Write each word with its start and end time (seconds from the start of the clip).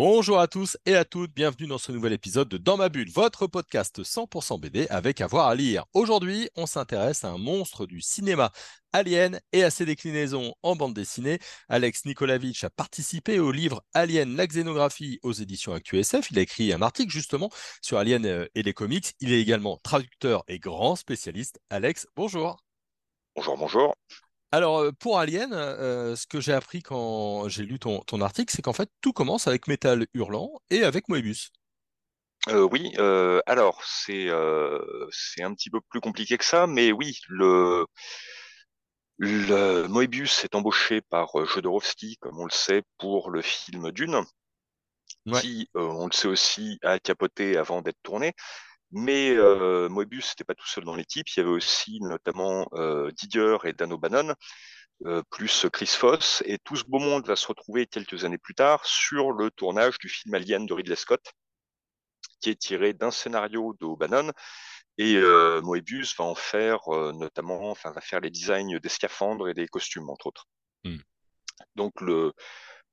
Bonjour 0.00 0.38
à 0.38 0.46
tous 0.46 0.78
et 0.86 0.94
à 0.94 1.04
toutes, 1.04 1.34
bienvenue 1.34 1.66
dans 1.66 1.76
ce 1.76 1.90
nouvel 1.90 2.12
épisode 2.12 2.48
de 2.48 2.56
Dans 2.56 2.76
ma 2.76 2.88
bulle, 2.88 3.10
votre 3.10 3.48
podcast 3.48 4.00
100% 4.00 4.60
BD 4.60 4.86
avec 4.90 5.20
avoir 5.20 5.48
à, 5.48 5.56
lire. 5.56 5.86
Aujourd'hui, 5.92 6.48
on 6.54 6.66
s'intéresse 6.66 7.24
à 7.24 7.30
un 7.30 7.36
monstre 7.36 7.84
du 7.84 8.00
cinéma, 8.00 8.52
Alien, 8.92 9.40
et 9.52 9.64
à 9.64 9.70
ses 9.70 9.86
déclinaisons 9.86 10.54
en 10.62 10.76
bande 10.76 10.94
dessinée. 10.94 11.40
Alex 11.68 12.04
Nikolavitch 12.04 12.62
a 12.62 12.70
participé 12.70 13.40
au 13.40 13.50
livre 13.50 13.82
Alien, 13.92 14.36
la 14.36 14.46
xénographie 14.46 15.18
aux 15.24 15.32
éditions 15.32 15.74
ActuSF. 15.74 16.30
Il 16.30 16.38
a 16.38 16.42
écrit 16.42 16.72
un 16.72 16.80
article 16.80 17.10
justement 17.10 17.50
sur 17.82 17.98
Alien 17.98 18.24
euh, 18.24 18.46
et 18.54 18.62
les 18.62 18.74
comics. 18.74 19.16
Il 19.18 19.32
est 19.32 19.40
également 19.40 19.78
traducteur 19.78 20.44
et 20.46 20.60
grand 20.60 20.94
spécialiste. 20.94 21.58
Alex, 21.70 22.06
bonjour. 22.14 22.56
Bonjour, 23.34 23.56
bonjour. 23.56 23.96
Alors, 24.50 24.90
pour 24.98 25.18
Alien, 25.18 25.52
euh, 25.52 26.16
ce 26.16 26.26
que 26.26 26.40
j'ai 26.40 26.54
appris 26.54 26.82
quand 26.82 27.48
j'ai 27.48 27.64
lu 27.64 27.78
ton, 27.78 28.20
article, 28.20 28.52
c'est 28.54 28.62
qu'en 28.62 28.72
fait, 28.72 28.90
tout 29.00 29.12
commence 29.12 29.46
avec 29.46 29.66
Metal 29.66 30.06
Hurlant 30.14 30.52
et 30.70 30.84
avec 30.84 31.08
Moebius. 31.08 31.50
Euh, 32.48 32.66
oui, 32.70 32.94
alors 33.46 33.82
c'est 33.84 34.28
c'est 35.10 35.42
un 35.42 35.52
petit 35.54 35.70
peu 35.70 35.80
plus 35.90 36.00
compliqué 36.00 36.38
que 36.38 36.44
ça, 36.44 36.66
mais 36.66 36.92
oui, 36.92 37.18
le, 37.28 37.84
le 39.18 39.86
Moebius 39.86 40.44
est 40.44 40.54
embauché 40.54 41.02
par 41.02 41.28
Jodorowsky, 41.44 42.16
comme 42.18 42.38
on 42.38 42.44
le 42.44 42.50
sait, 42.50 42.84
pour 42.96 43.30
le 43.30 43.42
film 43.42 43.90
Dune, 43.90 44.22
qui, 45.40 45.68
on 45.74 46.06
le 46.06 46.12
sait 46.12 46.28
aussi, 46.28 46.78
a 46.82 46.98
capoté 46.98 47.58
avant 47.58 47.82
d'être 47.82 48.00
tourné. 48.02 48.32
Mais 48.90 49.30
euh, 49.36 49.88
Moebius 49.88 50.30
n'était 50.30 50.44
pas 50.44 50.54
tout 50.54 50.66
seul 50.66 50.84
dans 50.84 50.94
l'équipe. 50.94 51.28
Il 51.28 51.40
y 51.40 51.42
avait 51.42 51.50
aussi 51.50 52.00
notamment 52.00 52.66
euh, 52.72 53.10
Didier 53.12 53.56
et 53.64 53.72
Dan 53.72 53.92
O'Bannon, 53.92 54.34
euh, 55.04 55.22
plus 55.30 55.66
Chris 55.72 55.86
Foss. 55.86 56.42
Et 56.46 56.58
tout 56.58 56.76
ce 56.76 56.84
beau 56.84 56.98
monde 56.98 57.26
va 57.26 57.36
se 57.36 57.46
retrouver 57.46 57.86
quelques 57.86 58.24
années 58.24 58.38
plus 58.38 58.54
tard 58.54 58.84
sur 58.86 59.32
le 59.32 59.50
tournage 59.50 59.98
du 59.98 60.08
film 60.08 60.34
Alien 60.34 60.64
de 60.64 60.72
Ridley 60.72 60.96
Scott, 60.96 61.32
qui 62.40 62.50
est 62.50 62.58
tiré 62.58 62.94
d'un 62.94 63.10
scénario 63.10 63.76
d'O'Bannon. 63.78 64.32
Et 65.00 65.16
Moebius 65.62 66.16
va 66.16 66.24
en 66.24 66.34
faire 66.34 66.80
notamment, 67.14 67.70
enfin, 67.70 67.92
va 67.92 68.00
faire 68.00 68.18
les 68.18 68.30
designs 68.30 68.80
des 68.80 68.88
scaphandres 68.88 69.48
et 69.48 69.54
des 69.54 69.68
costumes, 69.68 70.10
entre 70.10 70.26
autres. 70.26 70.48
Hmm. 70.82 70.98
Donc 71.76 72.00
le, 72.00 72.32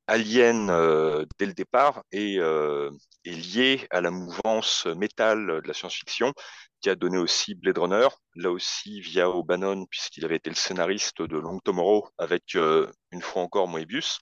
Alien, 0.07 0.69
euh, 0.69 1.25
dès 1.39 1.45
le 1.45 1.53
départ, 1.53 2.03
est, 2.11 2.37
euh, 2.39 2.91
est, 3.25 3.31
lié 3.31 3.87
à 3.89 4.01
la 4.01 4.11
mouvance 4.11 4.85
métal 4.85 5.61
de 5.63 5.67
la 5.67 5.73
science-fiction, 5.73 6.33
qui 6.81 6.89
a 6.89 6.95
donné 6.95 7.17
aussi 7.17 7.55
Blade 7.55 7.77
Runner, 7.79 8.07
là 8.35 8.51
aussi 8.51 9.01
via 9.01 9.29
O'Bannon, 9.29 9.85
puisqu'il 9.87 10.25
avait 10.25 10.35
été 10.35 10.49
le 10.49 10.55
scénariste 10.55 11.21
de 11.21 11.37
Long 11.37 11.59
Tomorrow, 11.59 12.07
avec 12.17 12.55
euh, 12.55 12.91
une 13.11 13.21
fois 13.21 13.41
encore 13.41 13.67
Moebius. 13.67 14.19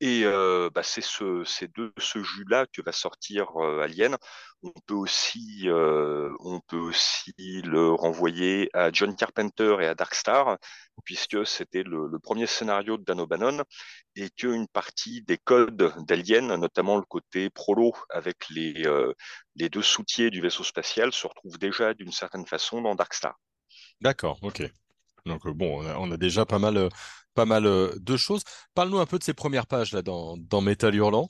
Et 0.00 0.24
bah, 0.24 0.82
c'est 0.82 1.02
ce, 1.02 1.44
de 1.66 1.92
ce 1.98 2.22
jus-là 2.22 2.66
que 2.72 2.82
va 2.82 2.92
sortir 2.92 3.50
Alien. 3.82 4.16
On 4.62 4.72
peut 4.86 4.94
aussi, 4.94 5.64
le 5.64 6.32
renvoyer 7.92 8.70
à 8.74 8.90
John 8.92 9.14
Carpenter 9.14 9.76
et 9.80 9.86
à 9.86 9.94
Darkstar, 9.94 10.56
puisque 11.04 11.46
c'était 11.46 11.82
le, 11.82 12.18
premier 12.18 12.46
scénario 12.46 12.96
de 12.96 13.04
Dan 13.04 13.20
O'Bannon 13.20 13.62
et 14.16 14.30
qu'une 14.30 14.66
partie 14.68 15.22
des 15.22 15.38
codes 15.38 15.92
d'Alien, 16.06 16.54
notamment 16.56 16.96
le 16.96 17.04
côté 17.04 17.50
prolo 17.50 17.92
avec 18.08 18.48
les, 18.50 18.84
les 19.56 19.68
deux 19.68 19.82
soutiers 19.82 20.30
du 20.30 20.40
vaisseau 20.40 20.64
spatial, 20.64 21.12
se 21.12 21.26
retrouvent 21.26 21.58
déjà 21.58 21.94
d'une 21.94 22.12
certaine 22.12 22.46
façon 22.46 22.80
dans 22.80 22.94
Darkstar. 22.94 23.38
D'accord, 24.00 24.38
ok. 24.42 24.62
Donc 25.26 25.46
bon, 25.48 25.84
on 25.98 26.10
a, 26.10 26.16
déjà 26.16 26.46
pas 26.46 26.58
mal, 26.58 26.88
pas 27.34 27.44
mal 27.44 27.64
de 27.64 28.16
choses. 28.16 28.42
Parle-nous 28.74 28.98
un 28.98 29.06
peu 29.06 29.18
de 29.18 29.24
ces 29.24 29.34
premières 29.34 29.66
pages 29.66 29.92
là 29.92 30.02
dans, 30.02 30.60
Metal 30.60 30.94
Hurlant. 30.94 31.28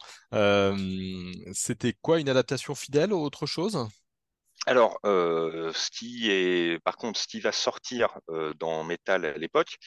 C'était 1.53 1.95
quoi, 2.00 2.21
une 2.21 2.29
adaptation 2.29 2.75
fidèle 2.75 3.12
ou 3.12 3.21
autre 3.21 3.47
chose? 3.47 3.87
Alors, 4.67 4.99
ce 5.05 5.91
qui 5.91 6.31
est, 6.31 6.79
par 6.84 6.97
contre, 6.97 7.19
ce 7.19 7.27
qui 7.27 7.41
va 7.41 7.53
sortir 7.53 8.19
dans 8.59 8.84
Metal 8.84 9.25
à 9.25 9.37
l'époque, 9.39 9.79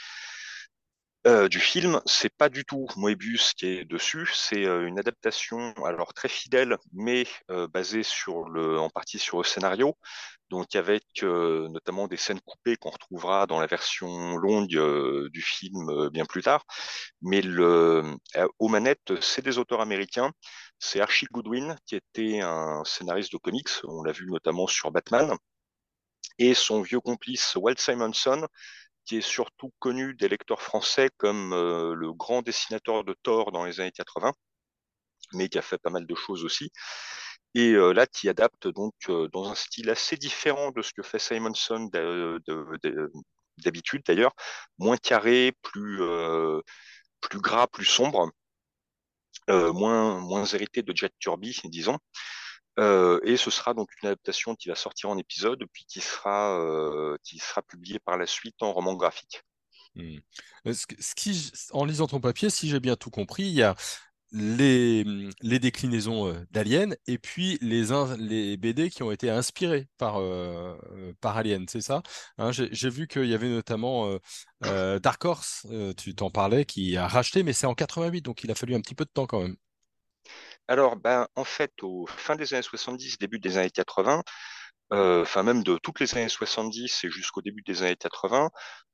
euh, 1.25 1.47
du 1.47 1.61
film, 1.61 2.01
c'est 2.05 2.35
pas 2.35 2.49
du 2.49 2.65
tout 2.65 2.85
Moebius 2.97 3.53
qui 3.53 3.67
est 3.67 3.85
dessus, 3.85 4.29
c'est 4.33 4.65
euh, 4.65 4.85
une 4.85 4.99
adaptation 4.99 5.73
alors 5.85 6.13
très 6.13 6.27
fidèle, 6.27 6.75
mais 6.91 7.25
euh, 7.49 7.65
basée 7.69 8.03
sur 8.03 8.49
le, 8.49 8.77
en 8.77 8.89
partie 8.89 9.19
sur 9.19 9.37
le 9.37 9.45
scénario, 9.45 9.97
donc 10.53 10.75
avec 10.75 11.03
notamment 11.23 12.07
des 12.07 12.17
scènes 12.17 12.39
coupées 12.41 12.77
qu'on 12.77 12.91
retrouvera 12.91 13.47
dans 13.47 13.59
la 13.59 13.67
version 13.67 14.37
longue 14.37 15.29
du 15.31 15.41
film 15.41 16.09
bien 16.09 16.25
plus 16.25 16.43
tard. 16.43 16.63
Mais 17.21 17.41
le, 17.41 18.03
aux 18.59 18.67
manettes, 18.69 19.19
c'est 19.21 19.43
des 19.43 19.57
auteurs 19.57 19.81
américains. 19.81 20.31
C'est 20.79 21.01
Archie 21.01 21.27
Goodwin 21.31 21.75
qui 21.85 21.95
était 21.95 22.41
un 22.41 22.83
scénariste 22.85 23.31
de 23.33 23.37
comics, 23.37 23.69
on 23.85 24.03
l'a 24.03 24.11
vu 24.11 24.27
notamment 24.29 24.67
sur 24.67 24.91
Batman, 24.91 25.35
et 26.37 26.53
son 26.53 26.81
vieux 26.81 26.99
complice 26.99 27.55
Walt 27.55 27.75
Simonson 27.77 28.47
qui 29.05 29.17
est 29.17 29.21
surtout 29.21 29.71
connu 29.79 30.13
des 30.15 30.29
lecteurs 30.29 30.61
français 30.61 31.09
comme 31.17 31.53
euh, 31.53 31.93
le 31.93 32.13
grand 32.13 32.41
dessinateur 32.41 33.03
de 33.03 33.15
Thor 33.23 33.51
dans 33.51 33.65
les 33.65 33.79
années 33.79 33.91
80, 33.91 34.33
mais 35.33 35.49
qui 35.49 35.57
a 35.57 35.61
fait 35.61 35.77
pas 35.77 35.89
mal 35.89 36.05
de 36.05 36.15
choses 36.15 36.45
aussi. 36.45 36.71
Et 37.55 37.73
euh, 37.73 37.93
là, 37.93 38.07
qui 38.07 38.29
adapte 38.29 38.67
donc 38.67 38.93
euh, 39.09 39.27
dans 39.31 39.49
un 39.49 39.55
style 39.55 39.89
assez 39.89 40.17
différent 40.17 40.71
de 40.71 40.81
ce 40.81 40.93
que 40.93 41.03
fait 41.03 41.19
Simonson 41.19 41.89
d'habitude 43.57 44.01
d'ailleurs, 44.05 44.33
moins 44.79 44.97
carré, 44.97 45.53
plus, 45.61 46.01
plus 47.21 47.39
gras, 47.39 47.67
plus 47.67 47.85
sombre, 47.85 48.31
moins, 49.47 50.19
moins 50.19 50.45
hérité 50.45 50.81
de 50.81 50.95
Jet 50.95 51.13
Turby, 51.19 51.59
disons. 51.65 51.99
Euh, 52.79 53.19
et 53.23 53.37
ce 53.37 53.51
sera 53.51 53.73
donc 53.73 53.89
une 54.01 54.09
adaptation 54.09 54.55
qui 54.55 54.69
va 54.69 54.75
sortir 54.75 55.09
en 55.09 55.17
épisode, 55.17 55.63
puis 55.71 55.85
qui 55.85 56.01
sera, 56.01 56.59
euh, 56.59 57.17
qui 57.23 57.37
sera 57.37 57.61
publiée 57.61 57.99
par 57.99 58.17
la 58.17 58.25
suite 58.25 58.61
en 58.61 58.73
roman 58.73 58.95
graphique. 58.95 59.43
Euh, 59.95 60.73
qui, 61.15 61.51
en 61.71 61.85
lisant 61.85 62.07
ton 62.07 62.19
papier, 62.19 62.49
si 62.49 62.67
j'ai 62.67 62.79
bien 62.79 62.95
tout 62.95 63.11
compris, 63.11 63.43
il 63.43 63.53
y 63.53 63.61
a 63.61 63.75
les, 64.33 65.03
déclinaisons 65.41 66.33
d'Alien 66.51 66.95
et 67.07 67.17
puis 67.17 67.57
les, 67.61 68.57
BD 68.57 68.89
qui 68.89 69.03
ont 69.03 69.11
été 69.11 69.29
inspirés 69.29 69.87
par, 69.97 70.19
par 71.21 71.37
Alien, 71.37 71.65
c'est 71.69 71.81
ça? 71.81 72.01
Hein, 72.37 72.51
J'ai 72.51 72.89
vu 72.89 73.07
qu'il 73.07 73.25
y 73.25 73.33
avait 73.33 73.49
notamment 73.49 74.17
Dark 74.61 75.23
Horse, 75.23 75.67
tu 75.97 76.15
t'en 76.15 76.31
parlais, 76.31 76.65
qui 76.65 76.97
a 76.97 77.07
racheté, 77.07 77.43
mais 77.43 77.53
c'est 77.53 77.67
en 77.67 77.75
88, 77.75 78.21
donc 78.21 78.43
il 78.43 78.51
a 78.51 78.55
fallu 78.55 78.75
un 78.75 78.81
petit 78.81 78.95
peu 78.95 79.05
de 79.05 79.11
temps 79.11 79.27
quand 79.27 79.41
même. 79.41 79.55
Alors, 80.67 80.95
ben, 80.95 81.27
en 81.35 81.43
fait, 81.43 81.71
au 81.81 82.05
fin 82.07 82.35
des 82.35 82.53
années 82.53 82.63
70, 82.63 83.17
début 83.17 83.39
des 83.39 83.57
années 83.57 83.69
80, 83.69 84.23
euh, 84.93 85.23
enfin 85.23 85.41
même 85.41 85.63
de 85.63 85.77
toutes 85.77 85.99
les 85.99 86.15
années 86.15 86.29
70 86.29 87.03
et 87.03 87.09
jusqu'au 87.09 87.41
début 87.41 87.63
des 87.63 87.81
années 87.81 87.95
80, 87.95 88.51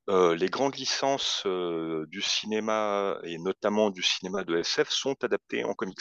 euh, 0.08 0.34
les 0.34 0.48
grandes 0.48 0.76
licences 0.76 1.42
euh, 1.44 2.06
du 2.08 2.22
cinéma 2.22 3.18
et 3.22 3.38
notamment 3.38 3.90
du 3.90 4.02
cinéma 4.02 4.44
de 4.44 4.56
SF 4.56 4.88
sont 4.88 5.14
adaptées 5.22 5.64
en 5.64 5.74
comics. 5.74 6.00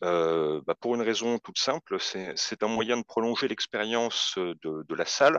Bah, 0.00 0.74
pour 0.80 0.94
une 0.94 1.02
raison 1.02 1.38
toute 1.38 1.58
simple, 1.58 1.98
c'est 2.00 2.62
un 2.62 2.68
moyen 2.68 2.96
de 2.96 3.02
prolonger 3.02 3.48
l'expérience 3.48 4.38
de, 4.38 4.94
la 4.94 5.04
salle 5.04 5.38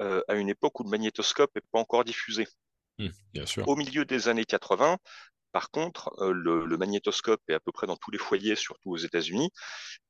à 0.00 0.34
une 0.34 0.48
époque 0.48 0.80
où 0.80 0.82
le 0.82 0.90
magnétoscope 0.90 1.52
n'est 1.54 1.62
pas 1.70 1.78
encore 1.78 2.02
diffusé. 2.02 2.48
Mmh, 2.98 3.08
bien 3.32 3.46
sûr. 3.46 3.68
Au 3.68 3.76
milieu 3.76 4.04
des 4.04 4.26
années 4.26 4.44
80, 4.44 4.98
par 5.52 5.70
contre, 5.70 6.12
le, 6.20 6.76
magnétoscope 6.76 7.40
est 7.46 7.54
à 7.54 7.60
peu 7.60 7.70
près 7.70 7.86
dans 7.86 7.96
tous 7.96 8.10
les 8.10 8.18
foyers, 8.18 8.56
surtout 8.56 8.90
aux 8.90 8.96
États-Unis. 8.96 9.52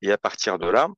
Et 0.00 0.11
à 0.11 0.17
partir 0.17 0.59
de 0.59 0.67
là, 0.67 0.89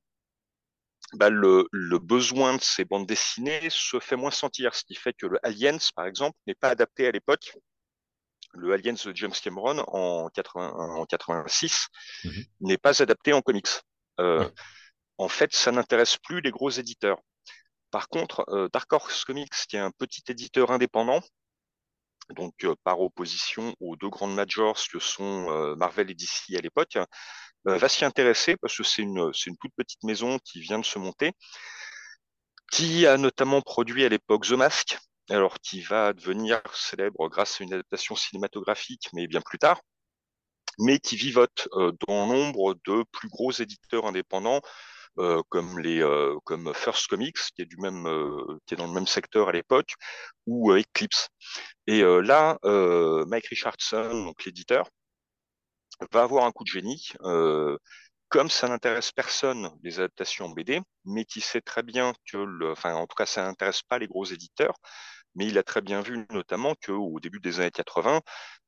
bah, 1.13 1.29
le, 1.29 1.67
besoin 1.99 2.55
de 2.55 2.61
ces 2.61 2.83
bandes 2.83 3.07
dessinées 3.07 3.69
se 3.69 3.99
fait 3.99 4.15
moins 4.15 4.31
sentir, 4.31 4.75
ce 4.75 4.83
qui 4.83 4.95
fait 4.95 5.13
que 5.13 5.25
le 5.25 5.39
Aliens, 5.43 5.77
par 5.95 6.05
exemple, 6.05 6.37
n'est 6.47 6.55
pas 6.55 6.69
adapté 6.69 7.07
à 7.07 7.11
l'époque. 7.11 7.53
Le 8.53 8.73
Aliens 8.73 8.93
de 8.93 9.15
James 9.15 9.31
Cameron 9.31 9.83
en, 9.87 10.29
86 10.29 11.87
mhm. 12.23 12.43
n'est 12.61 12.77
pas 12.77 13.01
adapté 13.01 13.33
en 13.33 13.41
comics. 13.41 13.67
Euh, 14.19 14.49
en 15.17 15.29
fait, 15.29 15.53
ça 15.53 15.71
n'intéresse 15.71 16.17
plus 16.17 16.41
les 16.41 16.51
gros 16.51 16.69
éditeurs. 16.69 17.19
Par 17.91 18.09
contre, 18.09 18.43
euh, 18.49 18.67
Dark 18.73 18.91
Horse 18.91 19.23
Comics, 19.23 19.53
qui 19.69 19.77
est 19.77 19.79
un 19.79 19.91
petit 19.91 20.23
éditeur 20.27 20.71
indépendant, 20.71 21.21
donc 22.31 22.53
euh, 22.65 22.75
par 22.83 22.99
opposition 22.99 23.73
aux 23.79 23.95
deux 23.95 24.09
grandes 24.09 24.35
majors 24.35 24.77
que 24.91 24.99
sont 24.99 25.75
Marvel 25.77 26.11
et 26.11 26.15
DC 26.15 26.57
à 26.57 26.61
l'époque, 26.61 26.97
va 27.75 27.89
s'y 27.89 28.05
intéresser 28.05 28.55
parce 28.57 28.75
que 28.77 28.83
c'est 28.83 29.01
une, 29.01 29.31
toute 29.59 29.73
petite 29.75 30.03
maison 30.03 30.39
qui 30.39 30.59
vient 30.61 30.79
de 30.79 30.85
se 30.85 30.99
monter, 30.99 31.33
qui 32.71 33.05
a 33.05 33.17
notamment 33.17 33.61
produit 33.61 34.05
à 34.05 34.09
l'époque 34.09 34.45
The 34.47 34.51
Mask, 34.51 34.97
alors 35.29 35.59
qui 35.59 35.81
va 35.81 36.13
devenir 36.13 36.61
célèbre 36.73 37.27
grâce 37.29 37.59
à 37.59 37.63
une 37.63 37.73
adaptation 37.73 38.15
cinématographique, 38.15 39.09
mais 39.13 39.27
bien 39.27 39.41
plus 39.41 39.59
tard. 39.59 39.81
mais 40.79 40.99
qui 40.99 41.15
vivote 41.15 41.67
dans 42.07 42.27
l'ombre 42.27 42.75
de 42.85 43.03
plus 43.11 43.29
gros 43.29 43.51
éditeurs 43.51 44.05
indépendants 44.05 44.61
comme 45.49 45.79
les 45.79 46.03
comme 46.45 46.73
First 46.73 47.07
Comics 47.07 47.37
qui 47.55 47.61
est 47.63 47.65
du 47.65 47.77
même 47.77 48.05
qui 48.65 48.75
est 48.75 48.77
dans 48.77 48.87
le 48.87 48.93
même 48.93 49.07
secteur 49.07 49.49
à 49.49 49.51
l'époque 49.51 49.93
ou 50.45 50.71
Eclipse. 50.73 51.29
Et 51.87 52.01
là, 52.01 52.57
Mike 52.63 53.47
Richardson, 53.47 54.25
donc 54.25 54.45
l'éditeur, 54.45 54.87
va 56.11 56.23
avoir 56.23 56.45
un 56.45 56.51
coup 56.51 56.63
de 56.63 56.69
génie. 56.69 57.11
comme 58.29 58.49
ça 58.49 58.67
n'intéresse 58.67 59.11
personne 59.11 59.71
les 59.83 59.99
adaptations 59.99 60.49
BD, 60.49 60.81
mais 61.05 61.25
qui 61.25 61.41
sait 61.41 61.61
très 61.61 61.83
bien 61.83 62.13
que, 62.29 62.37
le, 62.37 62.71
enfin 62.71 62.93
en 62.95 63.07
tout 63.07 63.15
cas 63.15 63.25
ça 63.25 63.43
n'intéresse 63.43 63.81
pas 63.83 63.99
les 63.99 64.07
gros 64.07 64.25
éditeurs, 64.25 64.75
mais 65.35 65.47
il 65.47 65.57
a 65.57 65.63
très 65.63 65.81
bien 65.81 66.01
vu 66.01 66.25
notamment 66.31 66.75
qu'au 66.75 67.19
début 67.19 67.39
des 67.39 67.59
années 67.59 67.71
80, 67.71 68.21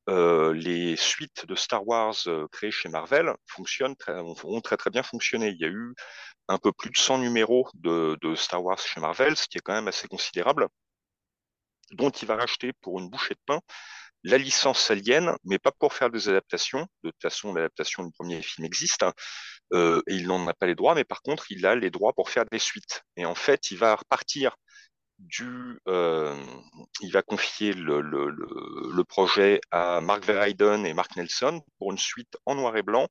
euh, 0.08 0.54
les 0.54 0.96
suites 0.96 1.46
de 1.46 1.54
Star 1.54 1.86
Wars 1.86 2.16
euh, 2.26 2.46
créées 2.52 2.70
chez 2.70 2.88
Marvel 2.88 3.34
fonctionnent 3.46 3.96
très, 3.96 4.18
ont 4.20 4.60
très 4.60 4.76
très 4.76 4.90
bien 4.90 5.02
fonctionné. 5.02 5.48
Il 5.48 5.60
y 5.60 5.64
a 5.64 5.68
eu 5.68 5.94
un 6.48 6.58
peu 6.58 6.72
plus 6.72 6.90
de 6.90 6.96
100 6.96 7.18
numéros 7.18 7.68
de 7.74 8.34
Star 8.36 8.64
Wars 8.64 8.78
chez 8.78 9.00
Marvel, 9.00 9.36
ce 9.36 9.46
qui 9.48 9.58
est 9.58 9.60
quand 9.60 9.74
même 9.74 9.88
assez 9.88 10.08
considérable, 10.08 10.68
dont 11.92 12.10
il 12.10 12.26
va 12.26 12.36
racheter 12.36 12.72
pour 12.80 12.98
une 13.00 13.08
bouchée 13.10 13.34
de 13.34 13.40
pain 13.46 13.60
la 14.24 14.38
licence 14.38 14.90
Alien, 14.90 15.34
mais 15.44 15.58
pas 15.58 15.72
pour 15.72 15.94
faire 15.94 16.10
des 16.10 16.28
adaptations. 16.28 16.86
De 17.02 17.10
toute 17.10 17.22
façon, 17.22 17.54
l'adaptation 17.54 18.04
du 18.04 18.12
premier 18.12 18.42
film 18.42 18.66
existe, 18.66 19.02
hein, 19.02 19.12
euh, 19.72 20.02
et 20.08 20.14
il 20.16 20.26
n'en 20.26 20.46
a 20.46 20.54
pas 20.54 20.66
les 20.66 20.74
droits, 20.74 20.94
mais 20.94 21.04
par 21.04 21.22
contre, 21.22 21.50
il 21.50 21.66
a 21.66 21.74
les 21.74 21.90
droits 21.90 22.12
pour 22.12 22.30
faire 22.30 22.44
des 22.50 22.58
suites. 22.58 23.02
Et 23.16 23.24
en 23.24 23.34
fait, 23.34 23.70
il 23.70 23.78
va 23.78 23.94
repartir 23.94 24.56
du, 25.18 25.78
euh, 25.88 26.34
il 27.02 27.12
va 27.12 27.22
confier 27.22 27.72
le, 27.74 29.04
projet 29.04 29.60
à 29.70 30.00
Mark 30.00 30.24
Verheiden 30.24 30.86
et 30.86 30.94
Mark 30.94 31.16
Nelson 31.16 31.60
pour 31.78 31.92
une 31.92 31.98
suite 31.98 32.36
en 32.46 32.54
noir 32.54 32.76
et 32.76 32.82
blanc 32.82 33.08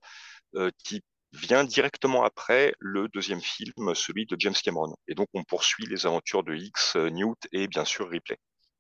euh, 0.56 0.72
qui 0.84 1.02
vient 1.34 1.64
directement 1.64 2.24
après 2.24 2.74
le 2.80 3.08
deuxième 3.10 3.42
film, 3.42 3.94
celui 3.94 4.26
de 4.26 4.36
James 4.40 4.56
Cameron. 4.64 4.96
Et 5.08 5.16
donc 5.16 5.28
on 5.34 5.44
poursuit 5.44 5.86
les 5.86 6.06
aventures 6.06 6.44
de 6.44 6.56
X, 6.56 6.96
Newt 6.96 7.38
et 7.52 7.68
bien 7.68 7.86
sûr 7.86 8.10
Ripley. 8.10 8.38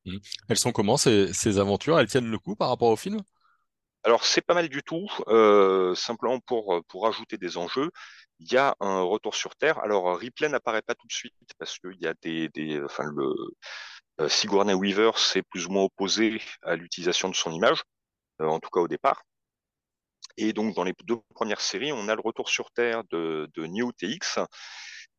Mmh. 0.10 0.20
Elles 0.50 0.58
sont 0.58 0.72
comment 0.72 0.98
ces, 0.98 1.60
aventures? 1.60 2.00
Elles 2.00 2.08
tiennent 2.08 2.30
le 2.30 2.40
coup 2.40 2.56
par 2.56 2.70
rapport 2.70 2.90
au 2.90 2.96
film? 2.96 3.22
Alors 4.04 4.24
c'est 4.26 4.42
pas 4.42 4.54
mal 4.54 4.70
du 4.70 4.82
tout, 4.82 5.08
euh, 5.28 5.94
simplement 5.94 6.40
pour 6.40 6.82
pour 6.88 7.06
ajouter 7.06 7.38
des 7.38 7.58
enjeux, 7.58 7.92
il 8.40 8.52
y 8.52 8.56
a 8.56 8.74
un 8.80 9.02
retour 9.02 9.36
sur 9.36 9.56
Terre. 9.58 9.78
Alors 9.80 10.18
Ripley 10.18 10.48
n'apparaît 10.48 10.82
pas 10.82 10.96
tout 10.96 11.06
de 11.06 11.12
suite 11.12 11.34
parce 11.58 11.78
qu'il 11.80 11.98
y 12.00 12.08
a 12.08 12.14
des, 12.22 12.48
des 12.50 12.82
enfin 12.82 13.04
le 13.14 13.34
euh, 14.22 14.30
Sigourney 14.30 14.74
Weaver 14.74 15.12
s'est 15.18 15.44
plus 15.44 15.66
ou 15.68 15.72
moins 15.72 15.84
opposé 15.84 16.42
à 16.64 16.76
l'utilisation 16.76 17.30
de 17.30 17.36
son 17.36 17.52
image, 17.52 17.84
euh, 18.42 18.48
en 18.48 18.60
tout 18.60 18.70
cas 18.70 18.82
au 18.82 18.88
départ. 18.88 19.24
Et 20.38 20.54
donc 20.54 20.76
dans 20.76 20.84
les 20.84 20.94
deux 21.06 21.20
premières 21.36 21.62
séries, 21.62 21.92
on 21.92 22.08
a 22.10 22.16
le 22.16 22.22
retour 22.22 22.50
sur 22.50 22.72
Terre 22.72 23.04
de, 23.12 23.50
de 23.54 23.66
Newt 23.66 24.04
et 24.04 24.08
X, 24.08 24.40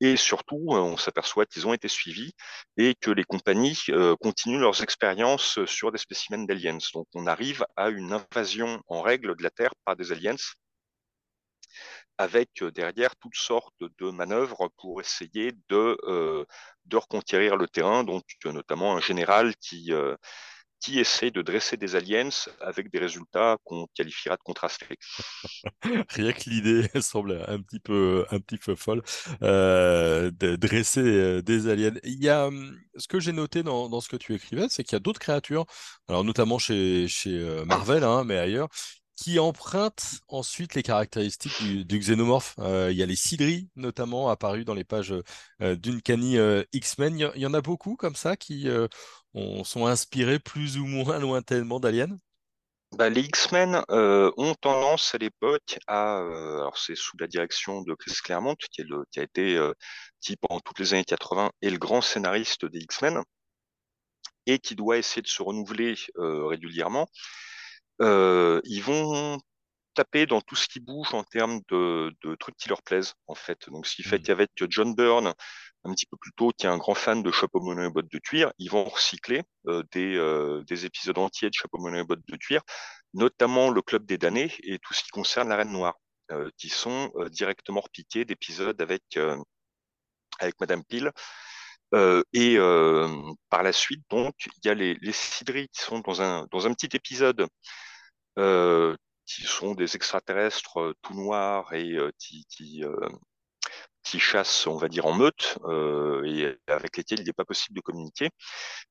et 0.00 0.16
surtout, 0.16 0.68
euh, 0.70 0.78
on 0.78 0.96
s'aperçoit 0.96 1.46
qu'ils 1.46 1.66
ont 1.66 1.74
été 1.74 1.88
suivis 1.88 2.32
et 2.76 2.94
que 2.94 3.10
les 3.10 3.24
compagnies 3.24 3.78
euh, 3.90 4.16
continuent 4.16 4.60
leurs 4.60 4.82
expériences 4.82 5.64
sur 5.66 5.92
des 5.92 5.98
spécimens 5.98 6.46
d'aliens. 6.46 6.78
Donc 6.94 7.06
on 7.14 7.26
arrive 7.26 7.64
à 7.76 7.90
une 7.90 8.12
invasion 8.12 8.82
en 8.88 9.02
règle 9.02 9.36
de 9.36 9.42
la 9.42 9.50
Terre 9.50 9.74
par 9.84 9.96
des 9.96 10.12
aliens 10.12 10.36
avec 12.18 12.62
euh, 12.62 12.70
derrière 12.70 13.14
toutes 13.16 13.36
sortes 13.36 13.82
de 13.98 14.10
manœuvres 14.10 14.70
pour 14.78 15.00
essayer 15.00 15.52
de, 15.68 16.46
de 16.86 16.96
reconquérir 16.96 17.56
le 17.56 17.68
terrain, 17.68 18.04
donc 18.04 18.24
notamment 18.44 18.96
un 18.96 19.00
général 19.00 19.54
qui, 19.56 19.92
qui 20.80 20.98
essaie 20.98 21.30
de 21.30 21.42
dresser 21.42 21.76
des 21.76 21.94
aliens 21.94 22.30
avec 22.60 22.90
des 22.90 22.98
résultats 22.98 23.58
qu'on 23.64 23.86
qualifiera 23.94 24.36
de 24.36 24.42
contrastés. 24.42 24.96
Rien 26.10 26.32
que 26.32 26.48
l'idée 26.48 26.88
semble 27.00 27.44
un 27.46 27.60
petit 27.60 27.80
peu, 27.80 28.26
un 28.30 28.40
petit 28.40 28.56
peu 28.56 28.74
folle 28.74 29.02
euh, 29.42 30.30
de 30.30 30.56
dresser 30.56 31.00
euh, 31.00 31.42
des 31.42 31.68
aliens. 31.68 31.92
Il 32.04 32.22
y 32.22 32.28
a 32.28 32.46
hum, 32.46 32.78
ce 32.96 33.08
que 33.08 33.20
j'ai 33.20 33.32
noté 33.32 33.62
dans, 33.62 34.00
ce 34.00 34.08
que 34.08 34.16
tu 34.16 34.34
écrivais, 34.34 34.66
c'est 34.70 34.84
qu'il 34.84 34.94
y 34.94 34.96
a 34.96 35.00
d'autres 35.00 35.20
créatures, 35.20 35.66
alors 36.08 36.24
notamment 36.24 36.58
chez, 36.58 37.06
euh, 37.26 37.64
Marvel, 37.64 38.04
hein, 38.04 38.24
mais 38.24 38.38
ailleurs, 38.38 38.68
qui 39.20 39.38
empruntent 39.38 40.20
ensuite 40.28 40.74
les 40.74 40.82
caractéristiques 40.82 41.62
du, 41.62 41.98
xénomorphe. 41.98 42.54
Il 42.58 42.96
y 42.96 43.02
a 43.02 43.06
les 43.06 43.16
Sidri, 43.16 43.68
notamment, 43.76 44.30
apparus 44.30 44.64
dans 44.64 44.72
les 44.72 44.84
pages 44.84 45.14
euh, 45.60 45.76
d'Uncanny 45.76 46.38
euh, 46.38 46.62
X-Men. 46.72 47.18
Il 47.34 47.42
y, 47.42 47.46
en 47.46 47.52
a 47.52 47.60
beaucoup 47.60 47.96
comme 47.96 48.14
ça 48.14 48.36
qui 48.36 48.66
on, 49.34 49.64
sont 49.64 49.86
inspirés 49.86 50.38
plus 50.38 50.78
ou 50.78 50.86
moins 50.86 51.18
lointainement 51.20 51.80
d'Alien 51.80 52.18
bah, 52.92 53.08
les 53.08 53.20
X-Men 53.22 53.84
euh, 53.90 54.32
ont 54.36 54.54
tendance 54.54 55.14
à 55.14 55.18
l'époque 55.18 55.78
à, 55.86 56.18
euh, 56.22 56.58
alors 56.58 56.76
c'est 56.76 56.96
sous 56.96 57.16
la 57.18 57.28
direction 57.28 57.82
de 57.82 57.94
Chris 57.94 58.14
Claremont, 58.22 58.56
qui, 58.56 58.80
est 58.80 58.84
le, 58.84 59.04
qui 59.12 59.20
a 59.20 59.22
été, 59.22 59.56
euh, 59.56 59.72
qui 60.20 60.36
pendant 60.36 60.60
toutes 60.60 60.80
les 60.80 60.92
années 60.94 61.04
80 61.04 61.52
est 61.62 61.70
le 61.70 61.78
grand 61.78 62.00
scénariste 62.00 62.66
des 62.66 62.80
X-Men, 62.80 63.22
et 64.46 64.58
qui 64.58 64.74
doit 64.74 64.98
essayer 64.98 65.22
de 65.22 65.28
se 65.28 65.42
renouveler 65.42 65.94
régulièrement. 66.16 67.06
ils 68.00 68.82
vont 68.84 69.38
taper 69.94 70.26
dans 70.26 70.40
tout 70.40 70.56
ce 70.56 70.66
qui 70.68 70.80
bouge 70.80 71.14
en 71.14 71.24
termes 71.24 71.60
de, 71.68 72.12
de 72.22 72.34
trucs 72.36 72.56
qui 72.56 72.68
leur 72.68 72.82
plaisent, 72.82 73.14
en 73.26 73.34
fait. 73.34 73.68
Donc, 73.70 73.86
ce 73.86 73.94
qui 73.94 74.02
fait 74.02 74.18
mmh. 74.18 74.22
qu'avec 74.22 74.50
John 74.68 74.94
Byrne, 74.94 75.34
un 75.84 75.92
petit 75.92 76.06
peu 76.06 76.16
plus 76.16 76.32
tôt, 76.32 76.50
qui 76.56 76.66
est 76.66 76.68
un 76.68 76.78
grand 76.78 76.94
fan 76.94 77.22
de 77.22 77.30
Chapeau 77.30 77.60
Mono 77.60 77.82
et 77.82 77.90
Bottes 77.90 78.10
de 78.10 78.18
Cuir, 78.18 78.52
ils 78.58 78.70
vont 78.70 78.84
recycler 78.84 79.42
euh, 79.66 79.82
des, 79.92 80.16
euh, 80.16 80.62
des, 80.64 80.84
épisodes 80.84 81.18
entiers 81.18 81.48
de 81.48 81.54
Chapeau 81.54 81.78
Mono 81.78 81.98
et 81.98 82.04
Bottes 82.04 82.26
de 82.26 82.36
Cuir, 82.36 82.62
notamment 83.14 83.70
le 83.70 83.82
Club 83.82 84.04
des 84.06 84.18
damnés 84.18 84.52
et 84.62 84.78
tout 84.78 84.94
ce 84.94 85.02
qui 85.02 85.10
concerne 85.10 85.48
la 85.48 85.56
Reine 85.56 85.72
Noire, 85.72 85.96
euh, 86.32 86.50
qui 86.58 86.68
sont 86.68 87.12
directement 87.30 87.80
repiqués 87.80 88.24
d'épisodes 88.24 88.80
avec, 88.80 89.18
avec 90.38 90.60
Madame 90.60 90.84
Peel. 90.84 91.12
et 92.32 92.58
par 93.48 93.62
la 93.62 93.72
suite, 93.72 94.04
donc, 94.10 94.34
il 94.46 94.68
y 94.68 94.70
a 94.70 94.74
les, 94.74 94.94
les 95.00 95.12
qui 95.12 95.82
sont 95.82 96.00
dans 96.00 96.22
un, 96.22 96.46
dans 96.50 96.66
un 96.66 96.74
petit 96.74 96.94
épisode 96.94 97.46
qui 99.26 99.42
sont 99.42 99.74
des 99.74 99.96
extraterrestres 99.96 100.94
tout 101.02 101.14
noirs 101.14 101.72
et 101.72 101.96
qui, 102.18 102.44
qui 102.48 102.84
qui 104.02 104.18
chassent, 104.18 104.66
on 104.66 104.76
va 104.76 104.88
dire, 104.88 105.06
en 105.06 105.12
meute, 105.12 105.58
euh, 105.64 106.24
et 106.24 106.58
avec 106.70 106.96
lesquels 106.96 107.20
il 107.20 107.26
n'est 107.26 107.32
pas 107.32 107.44
possible 107.44 107.76
de 107.76 107.80
communiquer. 107.80 108.30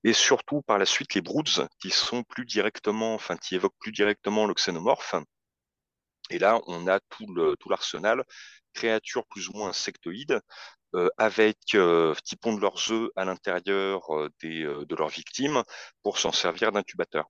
Et 0.03 0.13
surtout, 0.13 0.61
par 0.61 0.77
la 0.77 0.85
suite, 0.85 1.13
les 1.15 1.21
broods, 1.21 1.67
qui 1.81 1.89
sont 1.89 2.23
plus 2.23 2.45
directement, 2.45 3.15
enfin, 3.15 3.37
qui 3.37 3.55
évoquent 3.55 3.79
plus 3.79 3.91
directement 3.91 4.45
le 4.45 4.53
xénomorphe. 4.53 5.15
Et 6.29 6.39
là, 6.39 6.59
on 6.67 6.87
a 6.87 6.99
tout 6.99 7.31
le 7.33 7.55
tout 7.59 7.69
l'arsenal, 7.69 8.23
créatures 8.73 9.25
plus 9.25 9.49
ou 9.49 9.53
moins 9.53 9.69
insectoïdes, 9.69 10.39
euh, 10.95 11.09
avec 11.17 11.57
euh, 11.75 12.13
qui 12.23 12.35
pondent 12.35 12.61
leurs 12.61 12.91
œufs 12.91 13.09
à 13.15 13.25
l'intérieur 13.25 14.15
euh, 14.15 14.29
des 14.41 14.63
euh, 14.63 14.85
de 14.85 14.95
leurs 14.95 15.09
victimes 15.09 15.63
pour 16.01 16.17
s'en 16.17 16.31
servir 16.31 16.71
d'incubateur. 16.71 17.25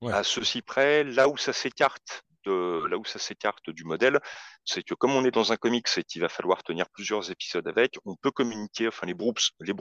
Ouais. 0.00 0.12
À 0.12 0.22
ceci 0.22 0.62
près, 0.62 1.04
là 1.04 1.28
où 1.28 1.36
ça 1.36 1.52
s'écarte 1.52 2.22
là 2.46 2.96
où 2.96 3.04
ça 3.04 3.18
s'écarte 3.18 3.70
du 3.70 3.84
modèle, 3.84 4.20
c'est 4.64 4.82
que 4.82 4.94
comme 4.94 5.12
on 5.12 5.24
est 5.24 5.30
dans 5.30 5.52
un 5.52 5.56
comics 5.56 5.86
et 5.96 6.04
qu'il 6.04 6.20
va 6.22 6.28
falloir 6.28 6.62
tenir 6.62 6.88
plusieurs 6.90 7.30
épisodes 7.30 7.66
avec, 7.66 7.96
on 8.04 8.16
peut 8.16 8.30
communiquer, 8.30 8.88
enfin 8.88 9.06
les 9.06 9.14
Broods, 9.14 9.50
les 9.60 9.74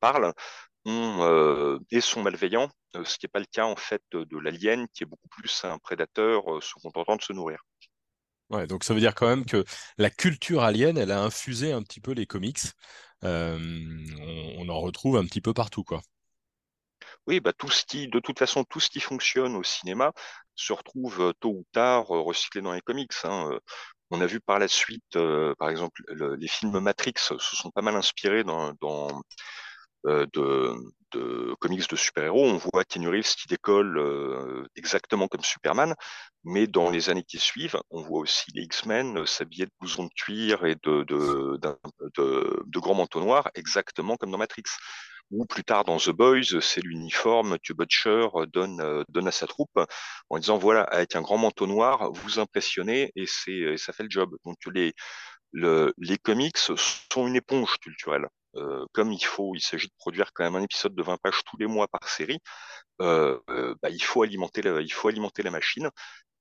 parlent 0.00 0.32
euh, 0.88 1.78
et 1.92 2.00
sont 2.00 2.22
malveillants, 2.22 2.68
euh, 2.96 3.04
ce 3.04 3.16
qui 3.16 3.26
n'est 3.26 3.30
pas 3.30 3.38
le 3.38 3.46
cas 3.50 3.66
en 3.66 3.76
fait 3.76 4.02
de, 4.12 4.38
l'alien 4.38 4.86
qui 4.92 5.04
est 5.04 5.06
beaucoup 5.06 5.28
plus 5.28 5.64
un 5.64 5.78
prédateur 5.78 6.56
euh, 6.56 6.60
se 6.60 6.74
contentant 6.82 7.14
de 7.14 7.22
se 7.22 7.32
nourrir. 7.32 7.60
Ouais, 8.50 8.66
donc 8.66 8.82
ça 8.82 8.92
veut 8.92 9.00
dire 9.00 9.14
quand 9.14 9.28
même 9.28 9.46
que 9.46 9.64
la 9.96 10.10
culture 10.10 10.62
alien, 10.62 10.98
elle 10.98 11.12
a 11.12 11.22
infusé 11.22 11.72
un 11.72 11.82
petit 11.82 12.00
peu 12.00 12.12
les 12.12 12.26
comics. 12.26 12.58
On, 13.22 13.58
on, 14.58 14.68
en 14.68 14.80
retrouve 14.80 15.16
un 15.16 15.24
petit 15.24 15.40
peu 15.40 15.54
partout, 15.54 15.84
quoi. 15.84 16.02
Oui, 17.26 17.40
bah 17.40 17.52
tout 17.52 17.68
de 17.68 18.20
toute 18.20 18.38
façon, 18.38 18.64
tout 18.64 18.80
ce 18.80 18.90
qui 18.90 19.00
fonctionne 19.00 19.54
au 19.54 19.62
cinéma 19.62 20.12
se 20.56 20.72
retrouve 20.72 21.20
euh, 21.20 21.32
tôt 21.40 21.50
ou 21.50 21.64
tard 21.72 22.10
euh, 22.14 22.20
recyclé 22.20 22.60
dans 22.62 22.72
les 22.72 22.80
comics. 22.80 23.12
Hein. 23.24 23.50
Euh. 23.52 23.60
On 24.10 24.20
a 24.20 24.26
vu 24.26 24.40
par 24.40 24.58
la 24.58 24.68
suite, 24.68 25.16
par 25.58 25.70
exemple, 25.70 26.02
les 26.38 26.46
films 26.48 26.78
Matrix 26.80 27.14
se 27.16 27.38
sont 27.38 27.70
pas 27.70 27.80
mal 27.80 27.96
inspirés 27.96 28.44
dans, 28.44 28.74
de, 30.04 31.54
comics 31.60 31.88
de 31.88 31.96
super-héros. 31.96 32.44
On 32.44 32.58
voit 32.58 32.84
Keanu 32.84 33.22
qui 33.22 33.48
décolle 33.48 34.68
exactement 34.76 35.28
comme 35.28 35.42
Superman, 35.42 35.94
mais 36.44 36.66
dans 36.66 36.90
les 36.90 37.08
années 37.08 37.24
qui 37.24 37.38
suivent, 37.38 37.80
on 37.90 38.02
voit 38.02 38.20
aussi 38.20 38.50
les 38.54 38.64
X-Men 38.64 39.24
s'habiller 39.24 39.64
de 39.64 39.72
blousons 39.80 40.04
de 40.04 40.14
cuir 40.14 40.66
et 40.66 40.76
de, 40.82 41.04
de 41.04 42.78
grands 42.80 42.94
manteaux 42.94 43.20
noirs, 43.22 43.50
exactement 43.54 44.18
comme 44.18 44.30
dans 44.30 44.36
Matrix 44.36 44.64
ou 45.32 45.46
plus 45.46 45.64
tard 45.64 45.84
dans 45.84 45.96
The 45.98 46.10
Boys, 46.10 46.60
c'est 46.60 46.82
l'uniforme 46.82 47.58
que 47.58 47.72
Butcher 47.72 48.28
donne, 48.52 48.80
euh, 48.80 49.02
donne 49.08 49.28
à 49.28 49.32
sa 49.32 49.46
troupe 49.46 49.80
en 50.30 50.38
disant 50.38 50.58
voilà, 50.58 50.82
avec 50.84 51.16
un 51.16 51.22
grand 51.22 51.38
manteau 51.38 51.66
noir, 51.66 52.12
vous 52.12 52.38
impressionnez 52.38 53.12
et, 53.16 53.26
ça 53.26 53.92
fait 53.92 54.02
le 54.04 54.10
job. 54.10 54.36
Donc 54.44 54.58
les, 54.72 54.92
le, 55.52 55.92
les 55.98 56.18
comics 56.18 56.58
sont 56.58 57.26
une 57.26 57.36
éponge 57.36 57.78
culturelle. 57.78 58.28
Euh, 58.56 58.84
comme 58.92 59.12
il 59.12 59.24
faut, 59.24 59.54
il 59.54 59.62
s'agit 59.62 59.88
de 59.88 59.94
produire 59.98 60.32
quand 60.34 60.44
même 60.44 60.56
un 60.56 60.62
épisode 60.62 60.94
de 60.94 61.02
20 61.02 61.16
pages 61.22 61.42
tous 61.46 61.56
les 61.56 61.66
mois 61.66 61.88
par 61.88 62.06
série, 62.08 62.38
euh, 63.00 63.38
bah, 63.82 63.90
il 63.90 64.02
faut 64.02 64.22
alimenter 64.22 64.62
la, 64.62 64.80
il 64.82 64.92
faut 64.92 65.08
alimenter 65.08 65.42
la 65.42 65.50
machine. 65.50 65.90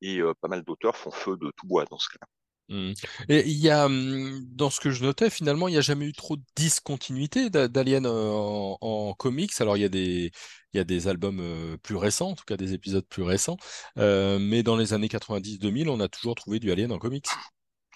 et 0.01 0.21
pas 0.41 0.47
mal 0.49 0.63
d'auteurs 0.63 0.97
font 0.97 1.11
feu 1.11 1.37
de 1.37 1.51
tout 1.57 1.67
bois 1.67 1.85
dans 1.85 1.99
ce 1.99 2.09
cas-là. 2.09 2.27
Mmh. 2.71 2.93
Et 3.27 3.47
il 3.47 3.57
y 3.57 3.69
a, 3.69 3.87
mmh, 3.87 4.45
dans 4.53 4.69
ce 4.69 4.79
que 4.79 4.91
je 4.91 5.03
notais, 5.03 5.29
finalement, 5.29 5.67
il 5.67 5.71
n'y 5.71 5.77
a 5.77 5.81
jamais 5.81 6.05
eu 6.05 6.13
trop 6.13 6.37
de 6.37 6.43
discontinuité 6.55 7.49
d'Alien 7.49 8.07
en, 8.07 9.13
comics. 9.17 9.51
Alors, 9.59 9.77
il 9.77 9.81
y 9.81 9.85
a 9.85 9.89
des, 9.89 10.31
il 10.73 10.77
y 10.77 10.79
a 10.79 10.83
des 10.83 11.07
albums 11.07 11.77
plus 11.83 11.97
récents, 11.97 12.29
en 12.29 12.35
tout 12.35 12.45
cas 12.45 12.57
des 12.57 12.73
épisodes 12.73 13.05
plus 13.05 13.23
récents. 13.23 13.57
mais 13.97 14.63
dans 14.63 14.77
les 14.77 14.93
années 14.93 15.07
90-2000, 15.07 15.89
on 15.89 15.99
a 15.99 16.07
toujours 16.07 16.35
trouvé 16.35 16.59
du 16.59 16.71
Alien 16.71 16.91
en 16.91 16.97
comics. 16.97 17.27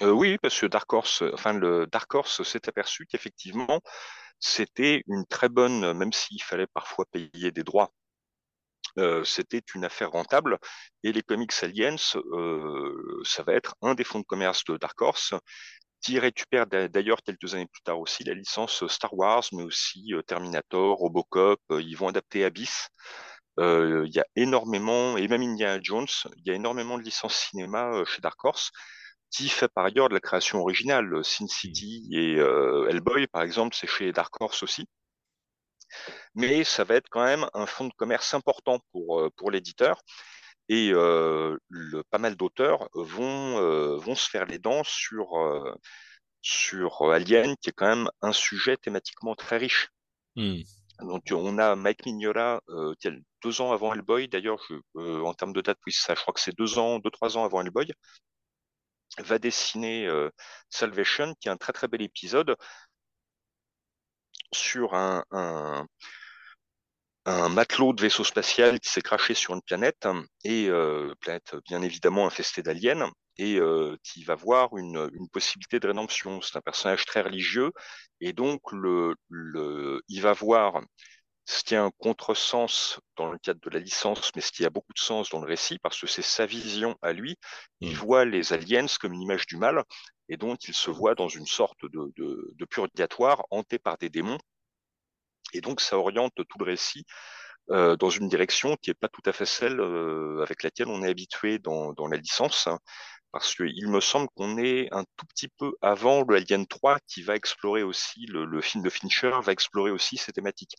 oui, 0.01 0.38
parce 0.41 0.60
que 0.60 0.65
Dark 0.65 0.91
Horse, 0.91 1.24
enfin, 1.34 1.53
le 1.53 1.88
Dark 1.88 2.13
Horse 2.13 2.44
s'est 2.44 2.67
aperçu 2.67 3.05
qu'effectivement, 3.05 3.79
c'était 4.39 5.03
une 5.08 5.25
très 5.25 5.50
bonne, 5.50 5.94
même 5.94 6.12
s'il 6.12 6.44
fallait 6.44 6.67
parfois 6.67 7.05
payer 7.12 7.51
des 7.51 7.63
droits 7.63 7.91
c'était 9.23 9.61
une 9.73 9.85
affaire 9.85 10.11
rentable. 10.11 10.57
Et 11.03 11.11
les 11.11 11.21
comics 11.21 11.53
Aliens, 11.61 11.97
ça 11.97 13.43
va 13.43 13.53
être 13.53 13.75
un 13.81 13.95
des 13.95 14.03
fonds 14.03 14.19
de 14.19 14.25
commerce 14.25 14.63
de 14.65 14.77
Dark 14.77 14.99
Horse, 15.01 15.33
qui 16.01 16.19
récupère 16.19 16.67
d'ailleurs 16.67 17.21
quelques 17.23 17.53
années 17.55 17.67
plus 17.67 17.81
tard 17.81 17.99
aussi 17.99 18.23
la 18.23 18.33
licence 18.33 18.85
Star 18.87 19.13
Wars, 19.13 19.43
mais 19.53 19.63
aussi 19.63 20.13
Terminator, 20.27 20.97
Robocop. 20.97 21.59
ils 21.71 21.95
vont 21.95 22.07
adapter 22.07 22.45
Abyss. 22.45 22.89
Il 23.57 24.11
y 24.13 24.19
a 24.19 24.25
énormément, 24.35 25.17
et 25.17 25.27
même 25.27 25.41
Indiana 25.41 25.79
Jones, 25.81 26.07
il 26.37 26.47
y 26.47 26.51
a 26.51 26.53
énormément 26.53 26.97
de 26.97 27.03
licences 27.03 27.35
cinéma 27.35 28.03
chez 28.05 28.21
Dark 28.21 28.43
Horse 28.43 28.71
qui 29.31 29.49
fait 29.49 29.67
par 29.67 29.85
ailleurs 29.85 30.07
de 30.07 30.13
la 30.13 30.21
création 30.21 30.59
originale. 30.59 31.23
Sin 31.25 31.45
mmh. 31.45 31.47
City 31.49 32.07
et 32.11 32.35
Hellboy, 32.89 33.27
par 33.27 33.41
exemple, 33.41 33.75
c'est 33.75 33.87
chez 33.87 34.11
Dark 34.11 34.33
Horse 34.39 34.63
aussi 34.63 34.87
mais 36.34 36.63
ça 36.63 36.84
va 36.84 36.96
être 36.96 37.10
quand 37.10 37.24
même 37.24 37.48
un 37.54 37.65
fonds 37.65 37.88
de 37.88 37.94
commerce 37.94 38.34
important 38.34 38.80
pour, 38.92 39.20
euh, 39.20 39.30
pour 39.38 39.51
l'éditeur. 39.51 40.01
Et 40.68 40.92
euh, 40.94 41.58
le, 41.70 42.04
pas 42.10 42.18
mal 42.18 42.36
d'auteurs 42.36 42.89
vont, 42.94 43.60
euh, 43.60 43.98
vont 43.98 44.15
se 44.15 44.30
faire 44.30 44.46
les 44.46 44.58
dents 44.58 44.84
sur, 44.84 45.27
sur 46.42 47.12
Alien, 47.12 47.56
qui 47.62 47.70
est 47.70 47.74
quand 47.74 47.88
même 47.88 48.10
un 48.22 48.34
sujet 48.34 48.77
thématiquement 48.77 49.36
très 49.36 49.58
riche. 49.58 49.89
Hmm. 50.36 50.62
Donc 51.01 51.24
on 51.32 51.60
a 51.60 51.75
Mike 51.75 52.06
Mignola, 52.06 52.62
qui 53.00 53.10
est 53.10 53.13
deux 53.44 53.62
ans 53.62 53.74
avant 53.74 53.94
Hellboy, 53.94 54.27
d'ailleurs 54.27 54.65
en 54.96 55.34
termes 55.34 55.54
de 55.54 55.62
date, 55.62 55.77
oui, 55.86 55.94
ça, 55.94 56.15
je 56.15 56.22
crois 56.22 56.34
que 56.34 56.39
c'est 56.39 56.58
deux 56.58 56.80
ans, 56.80 57.00
deux 57.00 57.12
trois 57.12 57.38
ans 57.38 57.44
avant 57.44 57.62
Hellboy, 57.62 57.92
va 59.20 59.38
dessiner 59.38 60.10
Salvation, 60.70 61.36
qui 61.39 61.48
est 61.48 61.51
un 61.51 61.58
très 61.58 61.74
très 61.74 61.88
bel 61.88 62.01
épisode 62.01 62.56
sur 64.53 64.95
un, 64.95 65.23
un, 65.31 65.87
matelot 67.49 67.93
de 67.93 68.01
vaisseau 68.01 68.23
spatial 68.23 68.79
qui 68.79 68.89
s'est 68.89 69.01
craché 69.01 69.33
sur 69.33 69.53
une 69.53 69.61
planète, 69.61 70.07
et 70.43 70.67
euh, 70.69 71.13
planète 71.21 71.55
bien 71.67 71.81
évidemment 71.81 72.27
infestée 72.27 72.61
d'aliens, 72.61 73.11
et 73.37 73.57
euh, 73.57 73.97
qui 74.03 74.23
va 74.23 74.35
voir 74.35 74.77
une, 74.77 75.09
possibilité 75.31 75.79
de 75.79 75.87
rédemption. 75.87 76.41
C'est 76.41 76.57
un 76.57 76.61
personnage 76.61 77.05
très 77.05 77.21
religieux, 77.21 77.71
et 78.21 78.33
donc 78.33 78.61
le, 78.71 79.15
il 80.07 80.21
va 80.21 80.33
voir 80.33 80.81
ce 81.45 81.63
qui 81.63 81.75
a 81.75 81.83
un 81.83 81.91
contresens 81.99 82.99
dans 83.17 83.31
le 83.31 83.37
cadre 83.37 83.59
de 83.61 83.69
la 83.69 83.79
licence, 83.79 84.31
mais 84.35 84.41
ce 84.41 84.51
qui 84.51 84.65
a 84.65 84.69
beaucoup 84.69 84.93
de 84.93 84.99
sens 84.99 85.29
dans 85.29 85.39
le 85.39 85.47
récit, 85.47 85.77
parce 85.79 85.99
que 85.99 86.07
c'est 86.07 86.23
sa 86.23 86.45
vision 86.45 86.97
à 87.01 87.13
lui. 87.13 87.37
Il 87.81 87.91
mmh. 87.91 87.95
voit 87.95 88.25
les 88.25 88.51
aliens 88.51 88.87
comme 88.99 89.13
une 89.13 89.21
image 89.21 89.45
du 89.45 89.57
mal, 89.57 89.83
et 90.27 90.37
donc 90.37 90.67
il 90.67 90.73
se 90.73 90.89
voit 90.89 91.13
dans 91.13 91.27
une 91.27 91.45
sorte 91.45 91.85
de, 91.85 92.11
de, 92.17 92.65
purgatoire 92.65 93.43
hanté 93.51 93.77
par 93.77 93.97
des 93.97 94.09
démons. 94.09 94.39
Et 95.53 95.61
donc 95.61 95.81
ça 95.81 95.97
oriente 95.97 96.33
tout 96.35 96.57
le 96.59 96.65
récit 96.65 97.05
euh, 97.69 97.95
dans 97.95 98.09
une 98.09 98.27
direction 98.27 98.75
qui 98.77 98.89
n'est 98.89 98.95
pas 98.95 99.07
tout 99.07 99.21
à 99.25 99.31
fait 99.31 99.45
celle 99.45 99.79
euh, 99.79 100.41
avec 100.41 100.63
laquelle 100.63 100.87
on 100.87 101.03
est 101.03 101.09
habitué 101.09 101.59
dans, 101.59 101.93
dans 101.93 102.07
la 102.07 102.17
licence, 102.17 102.65
hein, 102.67 102.79
parce 103.36 103.54
qu'il 103.54 103.89
me 103.89 104.00
semble 104.00 104.30
qu'on 104.34 104.58
est 104.58 104.88
un 104.94 105.04
tout 105.18 105.25
petit 105.25 105.50
peu 105.50 105.75
avant 105.82 106.24
le 106.24 106.38
Alien 106.38 106.65
3 106.65 107.00
qui 107.06 107.22
va 107.22 107.36
explorer 107.36 107.84
aussi, 107.84 108.25
le, 108.27 108.62
film 108.62 108.82
de 108.82 108.89
Fincher 108.89 109.32
va 109.44 109.51
explorer 109.51 109.92
aussi 109.92 110.15
ces 110.15 110.32
thématiques. 110.32 110.77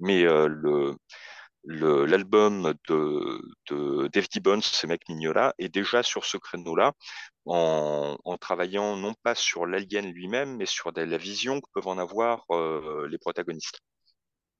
Mais 0.00 0.24
euh, 0.24 0.96
l'album 1.64 2.74
de, 2.88 3.40
de 3.70 4.08
Dave 4.12 4.26
Gibbons 4.28 4.58
et 4.82 4.86
Mac 4.88 5.08
Mignola 5.08 5.54
est 5.58 5.68
déjà 5.68 6.02
sur 6.02 6.24
ce 6.24 6.38
créneau-là, 6.38 6.92
en, 7.46 8.16
en, 8.24 8.36
travaillant 8.36 8.96
non 8.96 9.14
pas 9.22 9.36
sur 9.36 9.64
l'alien 9.64 10.10
lui-même, 10.10 10.56
mais 10.56 10.66
sur 10.66 10.90
la 10.96 11.16
vision 11.18 11.60
que 11.60 11.70
peuvent 11.72 11.86
en 11.86 11.98
avoir 11.98 12.44
euh, 12.50 13.06
les 13.06 13.18
protagonistes. 13.18 13.78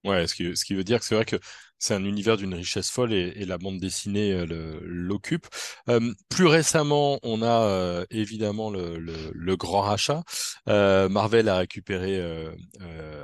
Ouais, 0.03 0.27
ce 0.27 0.35
qui, 0.35 0.75
veut 0.75 0.83
dire 0.83 0.99
que 0.99 1.05
c'est 1.05 1.15
vrai 1.15 1.23
que 1.23 1.39
c'est 1.79 1.93
un 1.93 2.03
univers 2.03 2.35
d'une 2.35 2.53
richesse 2.53 2.89
folle 2.89 3.13
et, 3.13 3.45
la 3.45 3.57
bande 3.57 3.79
dessinée 3.79 4.33
euh, 4.33 4.79
l'occupe. 4.83 5.47
Euh, 5.89 6.13
plus 6.29 6.45
récemment, 6.45 7.19
on 7.23 7.41
a 7.41 7.63
euh, 7.63 8.05
évidemment 8.09 8.69
le, 8.69 9.55
grand 9.55 9.81
rachat. 9.81 10.23
Marvel 10.67 11.47
a 11.47 11.57
récupéré 11.57 12.21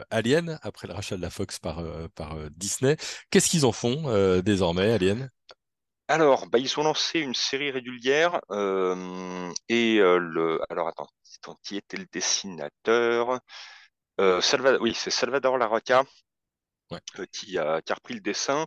Alien 0.10 0.58
après 0.62 0.88
le 0.88 0.94
rachat 0.94 1.18
de 1.18 1.22
la 1.22 1.30
Fox 1.30 1.60
par, 1.60 1.84
Disney. 2.52 2.96
Qu'est-ce 3.30 3.50
qu'ils 3.50 3.66
en 3.66 3.74
font 3.74 4.42
désormais, 4.42 4.92
Alien? 4.92 5.30
Alors, 6.08 6.48
bah, 6.48 6.60
ils 6.60 6.80
ont 6.80 6.84
lancé 6.84 7.20
une 7.20 7.36
série 7.36 7.72
régulière 7.72 8.40
et. 9.70 10.00
Alors 10.02 10.88
attends, 10.88 11.10
qui 11.64 11.76
était 11.76 11.98
le 11.98 12.06
dessinateur? 12.12 13.40
Salvador... 14.42 14.82
Oui, 14.82 14.94
c'est 14.96 15.12
Salvador 15.12 15.58
Larroca 15.58 16.04
euh, 16.92 17.26
qui, 17.32 17.58
a, 17.58 17.82
qui, 17.82 17.92
a, 17.92 17.96
repris 17.96 18.16
le 18.16 18.22
dessin. 18.22 18.66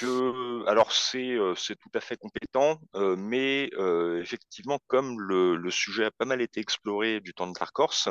Que, 0.00 0.66
alors 0.66 0.92
c'est 0.92 1.32
euh, 1.32 1.54
c'est 1.54 1.76
tout 1.76 1.90
à 1.94 2.00
fait 2.00 2.16
compétent, 2.16 2.80
euh, 2.96 3.16
mais 3.16 3.70
effectivement, 4.20 4.78
comme 4.88 5.20
le, 5.20 5.56
le, 5.56 5.70
sujet 5.70 6.06
a 6.06 6.10
pas 6.10 6.24
mal 6.24 6.40
été 6.40 6.58
exploré 6.58 7.20
du 7.20 7.34
temps 7.34 7.46
de 7.46 7.52
Dark 7.52 7.78
Horse, 7.78 8.08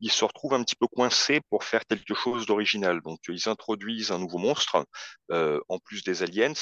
ils 0.00 0.10
se 0.10 0.24
retrouvent 0.24 0.54
un 0.54 0.64
petit 0.64 0.74
peu 0.74 0.88
coincés 0.88 1.40
pour 1.50 1.64
faire 1.64 1.84
quelque 1.86 2.14
chose 2.14 2.46
d'original. 2.46 3.02
Donc 3.02 3.20
ils 3.28 3.48
introduisent 3.48 4.10
un 4.10 4.18
nouveau 4.18 4.38
monstre, 4.38 4.84
en 5.30 5.78
plus 5.84 6.02
des 6.02 6.22
aliens. 6.22 6.54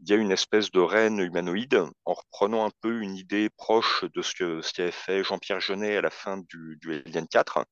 Il 0.00 0.08
y 0.10 0.14
a 0.14 0.16
une 0.16 0.32
espèce 0.32 0.70
de 0.70 0.80
reine 0.80 1.18
humanoïde, 1.18 1.84
en 2.06 2.14
reprenant 2.14 2.66
un 2.66 2.72
peu 2.80 3.02
une 3.02 3.16
idée 3.16 3.50
proche 3.50 4.04
de 4.14 4.22
ce 4.22 4.34
que 4.34 4.62
ce 4.62 4.72
qu'avait 4.72 4.90
fait 4.90 5.22
Jean-Pierre 5.22 5.60
Jeunet 5.60 5.96
à 5.96 6.00
la 6.00 6.10
fin 6.10 6.38
du, 6.38 6.78
du 6.80 6.94
Alien 6.94 7.28
4. 7.28 7.64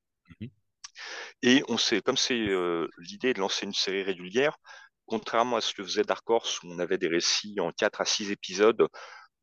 Et 1.43 1.63
on 1.69 1.79
sait, 1.79 2.01
comme 2.03 2.17
c'est 2.17 2.35
euh, 2.35 2.89
l'idée 2.99 3.33
de 3.35 3.41
lancer 3.41 3.67
une 3.67 3.75
série 3.75 4.03
régulière, 4.03 4.57
contrairement 5.07 5.57
à 5.57 5.61
ce 5.61 5.75
que 5.75 5.83
faisait 5.85 6.03
Dark 6.03 6.29
Horse, 6.29 6.63
où 6.63 6.69
on 6.71 6.79
avait 6.79 6.99
des 6.99 7.09
récits 7.09 7.59
en 7.61 7.73
4 7.73 8.01
à 8.01 8.05
6 8.05 8.31
épisodes, 8.31 8.89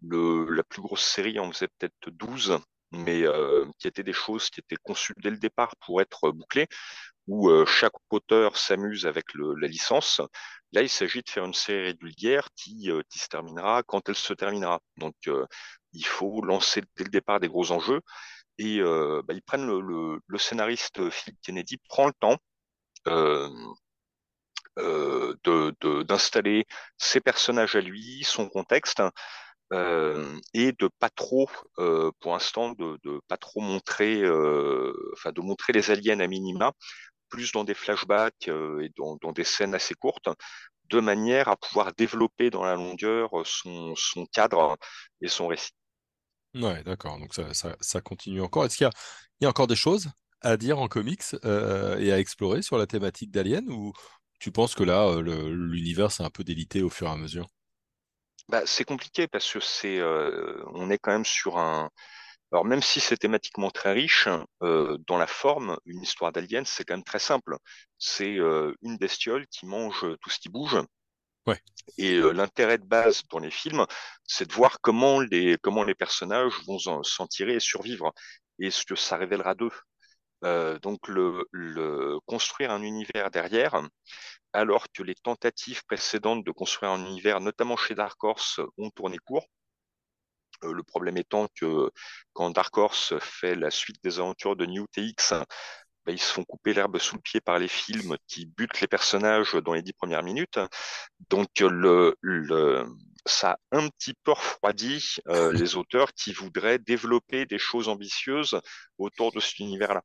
le, 0.03 0.49
la 0.51 0.63
plus 0.63 0.81
grosse 0.81 1.03
série 1.03 1.39
en 1.39 1.51
faisait 1.51 1.67
peut-être 1.79 2.09
12, 2.11 2.59
mais 2.91 3.23
euh, 3.23 3.65
qui 3.79 3.87
étaient 3.87 4.03
des 4.03 4.13
choses 4.13 4.49
qui 4.49 4.59
étaient 4.59 4.77
conçues 4.81 5.13
dès 5.17 5.31
le 5.31 5.37
départ 5.37 5.75
pour 5.85 6.01
être 6.01 6.31
bouclées, 6.31 6.67
où 7.27 7.49
euh, 7.49 7.65
chaque 7.65 7.93
auteur 8.09 8.57
s'amuse 8.57 9.05
avec 9.05 9.25
la 9.35 9.67
licence. 9.67 10.21
Là, 10.71 10.81
il 10.81 10.89
s'agit 10.89 11.21
de 11.21 11.29
faire 11.29 11.45
une 11.45 11.53
série 11.53 11.87
régulière 11.87 12.47
qui 12.55 12.89
se 13.11 13.27
terminera 13.27 13.83
quand 13.83 14.07
elle 14.07 14.15
se 14.15 14.33
terminera. 14.33 14.79
Donc, 14.97 15.15
il 15.93 16.05
faut 16.05 16.41
lancer 16.41 16.81
dès 16.95 17.03
le 17.03 17.09
départ 17.09 17.39
des 17.39 17.47
gros 17.47 17.71
enjeux 17.71 18.01
et 18.57 18.79
euh, 18.79 19.21
bah, 19.27 19.33
ils 19.33 19.41
prennent 19.41 19.67
le, 19.67 20.19
le, 20.25 20.37
scénariste 20.37 21.09
Philip 21.09 21.37
Kennedy 21.41 21.77
prend 21.89 22.07
le 22.07 22.13
temps 22.19 22.37
euh, 23.07 23.49
euh, 24.79 25.35
d'installer 26.03 26.59
de, 26.59 26.65
ses 26.97 27.21
personnages 27.21 27.75
à 27.75 27.81
lui, 27.81 28.23
son 28.23 28.49
contexte, 28.49 29.01
et 29.71 30.71
de 30.71 30.89
pas 30.99 31.09
trop, 31.09 31.49
pour 31.75 32.33
l'instant, 32.33 32.71
de, 32.71 32.97
de 33.03 33.19
pas 33.27 33.37
trop 33.37 33.59
montrer, 33.59 34.23
enfin 35.13 35.31
de 35.31 35.41
montrer 35.41 35.73
les 35.73 35.91
aliens 35.91 36.19
à 36.19 36.27
minima, 36.27 36.71
plus 37.29 37.51
dans 37.51 37.63
des 37.63 37.73
flashbacks 37.73 38.47
et 38.47 38.89
dans, 38.95 39.17
dans, 39.17 39.33
des 39.33 39.43
scènes 39.43 39.75
assez 39.75 39.93
courtes, 39.93 40.29
de 40.85 40.99
manière 41.01 41.49
à 41.49 41.57
pouvoir 41.57 41.93
développer 41.93 42.49
dans 42.49 42.63
la 42.63 42.75
longueur 42.75 43.29
son, 43.45 43.93
son 43.95 44.25
cadre 44.27 44.77
et 45.21 45.27
son 45.27 45.47
récit. 45.47 45.73
Ouais, 46.55 46.83
d'accord. 46.83 47.19
Donc 47.19 47.33
ça, 47.33 47.75
ça, 47.79 48.01
continue 48.01 48.41
encore. 48.41 48.65
Est-ce 48.65 48.77
qu'il 48.77 48.89
y 49.41 49.45
a, 49.45 49.49
encore 49.49 49.67
des 49.67 49.75
choses 49.75 50.09
à 50.41 50.57
dire 50.57 50.79
en 50.79 50.87
comics 50.87 51.23
euh, 51.45 51.97
et 51.99 52.11
à 52.11 52.19
explorer 52.19 52.61
sur 52.61 52.77
la 52.77 52.87
thématique 52.87 53.31
d'Alien 53.31 53.69
ou 53.69 53.93
tu 54.39 54.51
penses 54.51 54.75
que 54.75 54.83
là, 54.83 55.07
euh, 55.07 55.49
l'univers 55.51 56.11
s'est 56.11 56.23
un 56.23 56.29
peu 56.29 56.43
délité 56.43 56.81
au 56.81 56.89
fur 56.89 57.07
et 57.07 57.11
à 57.11 57.15
mesure? 57.15 57.47
Bah, 58.49 58.61
C'est 58.65 58.85
compliqué 58.85 59.27
parce 59.27 59.51
que 59.51 59.59
c'est, 59.59 59.99
euh, 59.99 60.63
on 60.73 60.89
est 60.89 60.97
quand 60.97 61.11
même 61.11 61.25
sur 61.25 61.57
un. 61.57 61.89
Alors 62.53 62.63
même 62.63 62.81
si 62.81 63.01
c'est 63.01 63.17
thématiquement 63.17 63.69
très 63.71 63.91
riche, 63.91 64.29
dans 64.61 65.17
la 65.17 65.27
forme, 65.27 65.77
une 65.85 66.01
histoire 66.01 66.31
d'Alien, 66.31 66.63
c'est 66.65 66.85
quand 66.85 66.93
même 66.93 67.03
très 67.03 67.19
simple. 67.19 67.57
C'est 67.97 68.37
une 68.81 68.97
bestiole 68.97 69.45
qui 69.47 69.65
mange 69.65 70.05
tout 70.21 70.29
ce 70.29 70.39
qui 70.39 70.47
bouge 70.47 70.77
et 71.97 72.15
euh, 72.15 72.31
l'intérêt 72.31 72.77
de 72.77 72.85
base 72.85 73.23
dans 73.29 73.39
les 73.39 73.51
films, 73.51 73.85
c'est 74.25 74.47
de 74.47 74.53
voir 74.53 74.79
comment 74.81 75.19
les, 75.19 75.57
comment 75.61 75.83
les 75.83 75.95
personnages 75.95 76.53
vont 76.65 76.79
s'en 77.03 77.27
tirer 77.27 77.55
et 77.55 77.59
survivre, 77.59 78.13
et 78.59 78.71
ce 78.71 78.85
que 78.85 78.95
ça 78.95 79.17
révélera 79.17 79.55
d'eux. 79.55 79.71
Euh, 80.43 80.77
donc 80.79 81.07
le, 81.07 82.19
construire 82.25 82.71
un 82.71 82.81
univers 82.83 83.31
derrière, 83.31 83.81
alors 84.53 84.85
que 84.93 85.03
les 85.03 85.15
tentatives 85.15 85.83
précédentes 85.85 86.45
de 86.45 86.51
construire 86.51 86.91
un 86.91 87.05
univers, 87.05 87.39
notamment 87.41 87.77
chez 87.77 87.95
Dark 87.95 88.23
Horse, 88.23 88.59
ont 88.77 88.89
tourné 88.91 89.17
court. 89.17 89.47
le 90.63 90.83
problème 90.83 91.17
étant 91.17 91.47
que 91.55 91.91
quand 92.33 92.49
Dark 92.51 92.75
Horse 92.77 93.17
fait 93.19 93.55
la 93.55 93.71
suite 93.71 93.97
des 94.03 94.19
aventures 94.19 94.55
de 94.55 94.65
New 94.65 94.85
TX, 94.87 95.33
bah, 96.07 96.13
ils 96.13 96.21
se 96.21 96.33
font 96.33 96.45
couper 96.45 96.73
l'herbe 96.75 96.99
sous 96.99 97.17
le 97.17 97.21
pied 97.23 97.41
par 97.41 97.59
les 97.59 97.69
films 97.69 98.17
qui 98.27 98.47
butent 98.47 98.81
les 98.81 98.87
personnages 98.87 99.53
dans 99.55 99.73
les 99.75 99.83
dix 99.83 99.93
premières 99.93 100.23
minutes. 100.23 100.59
Donc 101.29 101.49
le, 101.61 102.15
le 102.21 102.85
ça 103.25 103.59
a 103.71 103.77
un 103.77 103.89
petit 103.89 104.13
peu 104.23 104.31
refroidi 104.31 105.17
euh, 105.27 105.51
les 105.59 105.75
auteurs 105.75 106.13
qui 106.13 106.33
voudraient 106.33 106.79
développer 106.79 107.45
des 107.45 107.59
choses 107.59 107.89
ambitieuses 107.89 108.59
autour 108.97 109.33
de 109.33 109.39
cet 109.41 109.59
univers-là. 109.59 110.01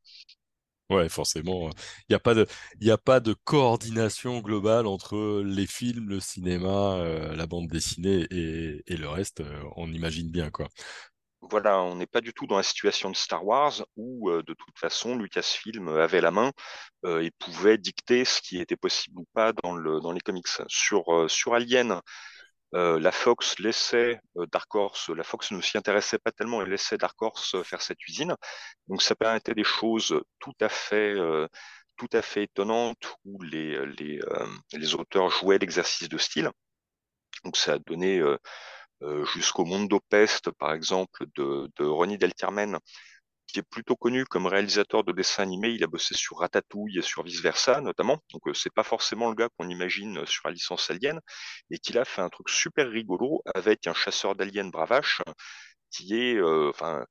Ouais, 0.91 1.09
forcément, 1.09 1.71
il 1.71 2.05
n'y 2.11 2.17
a 2.17 2.19
pas 2.21 2.35
de, 2.35 2.47
il 2.81 2.91
a 2.91 2.99
pas 2.99 3.21
de 3.21 3.33
coordination 3.45 4.41
globale 4.41 4.87
entre 4.87 5.43
les 5.43 5.67
films, 5.67 6.11
le 6.11 6.21
cinéma, 6.21 6.97
euh, 6.99 7.35
la 7.35 7.47
bande 7.47 7.69
dessinée 7.69 8.27
et, 8.31 8.83
et 8.87 8.97
le 8.99 9.09
reste. 9.09 9.41
euh, 9.41 9.63
on 9.77 9.91
imagine 9.91 10.31
bien, 10.31 10.51
quoi. 10.51 10.69
Voilà, 11.51 11.83
on 11.83 11.97
n'est 11.97 12.07
pas 12.07 12.21
du 12.21 12.33
tout 12.33 12.47
dans 12.47 12.57
la 12.57 12.63
situation 12.63 13.11
de 13.11 13.17
Star 13.17 13.45
Wars 13.45 13.85
où, 13.97 14.31
euh, 14.31 14.43
de 14.45 14.55
toute 14.55 14.79
façon, 14.79 15.17
Lucasfilm 15.17 15.89
avait 15.89 16.21
la 16.21 16.31
main 16.31 16.53
euh, 17.05 17.21
et 17.21 17.33
pouvait 17.33 17.79
dicter 17.79 18.25
ce 18.25 18.41
qui 18.41 18.61
était 18.61 18.77
possible 18.77 19.19
ou 19.19 19.27
pas 19.35 19.53
dans 19.53 19.75
le 19.75 20.01
dans 20.01 20.13
les 20.13 20.21
comics. 20.21 20.47
Sur 20.69 21.13
euh, 21.13 21.29
sur 21.29 21.55
Alien, 21.55 22.01
euh, 22.75 23.01
la 23.01 23.13
Fox 23.13 23.59
laissait 23.61 24.21
euh, 24.39 24.47
Dark 24.53 24.75
Horse, 24.75 25.11
la 25.11 25.25
Fox 25.25 25.51
ne 25.53 25.61
s'y 25.63 25.79
intéressait 25.79 26.19
pas 26.19 26.33
tellement 26.33 26.63
et 26.63 26.67
laissait 26.71 26.99
Dark 26.99 27.21
Horse 27.23 27.55
euh, 27.57 27.65
faire 27.65 27.83
cette 27.83 27.99
cuisine. 27.99 28.37
Donc 28.89 29.03
ça 29.03 29.15
permettait 29.17 29.55
des 29.55 29.65
choses 29.65 30.21
tout 30.41 30.55
à 30.61 30.69
fait, 30.69 31.15
euh, 31.15 31.49
tout 31.97 32.09
à 32.13 32.23
fait 32.23 32.45
étonnantes 32.45 33.17
où 33.25 33.43
les, 33.43 33.85
les, 33.87 34.21
euh, 34.21 34.47
les 34.73 34.95
auteurs 34.95 35.31
jouaient 35.31 35.59
l'exercice 35.59 36.09
de 36.09 36.19
style. 36.19 36.51
Donc 37.45 37.57
ça 37.57 37.75
a 37.75 37.79
donné 37.79 38.19
euh, 38.21 38.33
euh, 38.33 38.39
jusqu'au 39.35 39.65
Mondo 39.65 40.01
Pest, 40.09 40.51
par 40.53 40.73
exemple, 40.73 41.27
de, 41.37 41.71
de 41.77 41.85
Ronnie 41.85 42.19
qui 43.53 43.59
est 43.61 43.63
plutôt 43.63 43.97
connu 43.97 44.25
comme 44.25 44.47
réalisateur 44.47 45.05
de 45.05 45.13
dessins 45.13 45.43
animés. 45.43 45.71
Il 45.71 45.85
a 45.85 45.87
bossé 45.87 46.15
sur 46.15 46.39
Ratatouille 46.39 46.99
et 46.99 47.03
sur 47.03 47.23
Vice 47.23 47.41
Versa, 47.43 47.81
notamment. 47.81 48.19
Donc, 48.33 48.49
euh, 48.49 48.55
c'est 48.55 48.73
pas 48.73 48.83
forcément 48.83 49.29
le 49.29 49.35
gars 49.35 49.49
qu'on 49.57 49.69
imagine 49.69 50.25
sur 50.27 50.49
la 50.49 50.55
licence 50.55 50.91
Alien. 50.91 51.21
Et 51.71 51.79
qu'il 51.79 51.99
a 51.99 52.05
fait 52.05 52.23
un 52.23 52.31
truc 52.31 52.49
super 52.49 52.89
rigolo 52.91 53.43
avec 53.55 53.87
un 53.87 53.95
chasseur 53.95 54.35
d'aliens 54.35 54.69
bravache 54.69 55.23
qui 55.91 56.15
est, 56.17 56.37
euh, 56.37 56.71
enfin, 56.71 57.05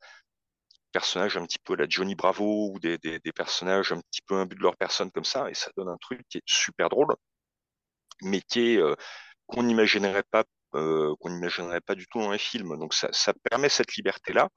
personnage 0.92 1.38
un 1.38 1.46
petit 1.46 1.60
peu 1.60 1.76
la 1.76 1.86
Johnny 1.88 2.16
Bravo 2.16 2.72
ou 2.74 2.80
des 2.80 3.00
personnages 3.36 3.92
un 3.92 4.00
petit 4.02 4.22
peu 4.26 4.36
imbus 4.36 4.56
de 4.56 4.64
leur 4.64 4.78
personne 4.78 5.12
comme 5.12 5.24
ça. 5.26 5.50
Et 5.50 5.54
ça 5.54 5.72
donne 5.78 5.90
un 5.90 5.98
truc 5.98 6.22
qui 6.30 6.40
est 6.40 6.44
super 6.46 6.90
drôle, 6.90 7.16
mais 8.22 8.42
qui 8.42 8.74
est, 8.74 8.78
euh, 8.78 8.96
qu'on 9.48 9.64
n'imaginerait 9.64 10.24
pas 10.32 10.44
euh, 10.76 11.14
qu'on 11.20 11.30
n'imaginerait 11.30 11.82
pas 11.82 11.96
du 11.96 12.08
tout 12.08 12.20
dans 12.20 12.32
les 12.32 12.38
films. 12.38 12.78
Donc 12.80 12.94
ça, 12.94 13.10
ça 13.12 13.34
permet 13.50 13.70
cette 13.70 13.96
liberté-là. 13.96 14.50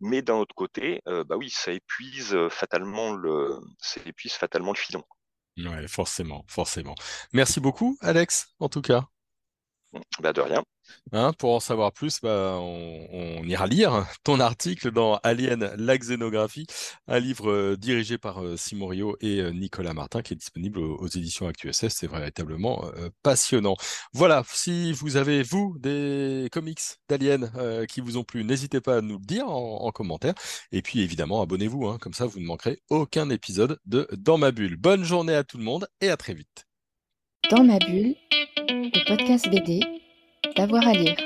Mais 0.00 0.22
d'un 0.22 0.34
autre 0.36 0.54
côté, 0.54 1.00
euh, 1.08 1.24
bah 1.24 1.36
oui, 1.36 1.50
ça 1.50 1.72
épuise 1.72 2.32
euh, 2.34 2.48
fatalement 2.48 3.12
le, 3.12 3.58
ça 3.80 4.00
épuise 4.06 4.32
fatalement 4.32 4.72
le 4.72 4.78
filon. 4.78 5.02
Ouais, 5.56 5.88
forcément, 5.88 6.44
forcément. 6.46 6.94
Merci 7.32 7.58
beaucoup, 7.58 7.98
Alex, 8.00 8.54
en 8.60 8.68
tout 8.68 8.82
cas. 8.82 9.08
Bah 10.20 10.32
de 10.32 10.40
rien. 10.40 10.62
Hein, 11.12 11.32
pour 11.38 11.54
en 11.54 11.60
savoir 11.60 11.92
plus, 11.92 12.20
bah, 12.20 12.58
on, 12.60 13.42
ira 13.44 13.66
lire 13.66 14.06
ton 14.24 14.40
article 14.40 14.90
dans 14.90 15.16
Alien, 15.22 15.72
la 15.76 15.96
xénographie, 15.96 16.66
un 17.06 17.18
livre 17.18 17.50
euh, 17.50 17.76
dirigé 17.76 18.18
par 18.18 18.42
euh, 18.42 18.56
Simon 18.56 18.88
Rio 18.88 19.16
et 19.20 19.40
euh, 19.40 19.50
Nicolas 19.50 19.94
Martin 19.94 20.22
qui 20.22 20.34
est 20.34 20.36
disponible 20.36 20.78
aux, 20.78 21.06
éditions 21.06 21.48
ActuSS. 21.48 21.88
C'est 21.88 22.10
véritablement 22.10 22.84
passionnant. 23.22 23.76
Voilà, 24.12 24.42
si 24.52 24.92
vous 24.92 25.16
avez, 25.16 25.42
vous, 25.42 25.76
des 25.78 26.48
comics 26.52 26.80
d'Alien 27.08 27.50
qui 27.88 28.00
vous 28.00 28.16
ont 28.18 28.24
plu, 28.24 28.44
n'hésitez 28.44 28.80
pas 28.80 28.98
à 28.98 29.00
nous 29.00 29.18
le 29.18 29.24
dire 29.24 29.48
en, 29.48 29.84
en 29.84 29.90
commentaire. 29.90 30.34
Et 30.72 30.82
puis 30.82 31.00
évidemment, 31.00 31.40
abonnez-vous, 31.40 31.86
hein, 31.86 31.98
comme 32.00 32.12
ça 32.12 32.26
vous 32.26 32.40
ne 32.40 32.46
manquerez 32.46 32.80
aucun 32.90 33.30
épisode 33.30 33.78
de 33.86 34.06
Dans 34.16 34.38
ma 34.38 34.50
bulle. 34.50 34.76
Bonne 34.76 35.04
journée 35.04 35.34
à 35.34 35.44
tout 35.44 35.58
le 35.58 35.64
monde 35.64 35.88
et 36.00 36.10
à 36.10 36.16
très 36.16 36.34
vite. 36.34 36.66
Dans 37.50 37.64
ma 37.64 37.78
bulle, 37.78 38.14
le 38.68 39.08
podcast 39.08 39.48
BD, 39.48 39.80
d'avoir 40.56 40.86
à 40.86 40.92
lire. 40.92 41.16